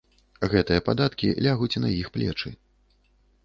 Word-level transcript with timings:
Гэтыя 0.53 0.83
падаткі 0.87 1.29
лягуць 1.49 1.81
на 1.87 1.95
іх 2.01 2.11
плечы. 2.19 2.49